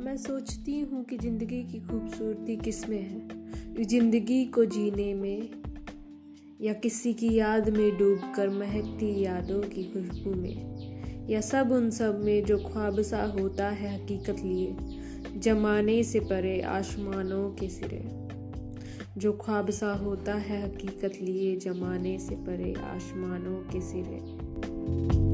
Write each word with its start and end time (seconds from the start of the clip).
मैं 0.00 0.16
सोचती 0.16 0.80
हूँ 0.80 1.04
कि 1.04 1.18
ज़िंदगी 1.18 1.62
की 1.62 1.80
खूबसूरती 1.80 2.56
किसमें 2.56 3.02
है? 3.02 3.84
ज़िंदगी 3.84 4.44
को 4.44 4.64
जीने 4.64 5.14
में 5.14 5.48
या 6.60 6.72
किसी 6.72 7.14
की 7.14 7.34
याद 7.34 7.68
में 7.68 7.98
डूब 7.98 8.32
कर 8.36 8.48
महकती 8.48 9.24
यादों 9.24 9.60
की 9.60 9.84
खुशबू 9.84 10.34
में? 10.34 10.76
या 11.30 11.40
सब 11.40 11.72
उन 11.72 11.90
सब 11.90 12.24
में 12.24 12.44
जो 12.44 12.58
ख्वाब 12.58 13.02
सा 13.02 13.24
होता 13.24 13.68
है 13.68 13.94
हकीकत 13.94 14.36
लिए, 14.40 14.76
जमाने 15.38 16.04
से 16.04 16.20
परे 16.20 16.60
आसमानों 16.60 17.50
के 17.50 17.68
सिरे? 17.68 18.04
जो 19.20 19.32
ख्वाब 19.32 19.70
सा 19.70 19.92
होता 19.92 20.34
है 20.34 20.64
हकीकत 20.64 21.12
लिए, 21.22 21.56
जमाने 21.56 22.18
से 22.18 22.34
परे 22.34 22.74
आसमानों 22.74 23.58
के 23.58 23.80
सिरे? 23.80 25.29